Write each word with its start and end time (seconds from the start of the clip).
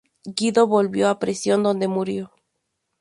Guido 0.25 0.65
volvió 0.65 1.09
a 1.09 1.19
prisión, 1.19 1.61
donde 1.61 1.87
murió. 1.87 2.31